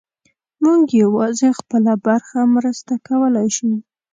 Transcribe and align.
موږ 0.63 0.81
یوازې 1.03 1.49
خپله 1.59 1.93
برخه 2.05 2.39
مرسته 2.55 2.93
کولی 3.07 3.47
شو. 3.55 3.71